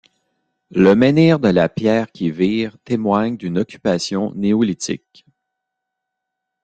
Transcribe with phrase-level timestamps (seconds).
[0.71, 5.27] Le menhir de la Pierre-qui-vire témoigne d'une occupation néolithique.